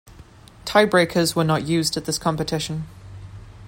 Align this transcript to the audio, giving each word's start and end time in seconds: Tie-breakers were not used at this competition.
Tie-breakers 0.65 1.35
were 1.35 1.43
not 1.43 1.67
used 1.67 1.95
at 1.95 2.05
this 2.05 2.17
competition. 2.17 2.87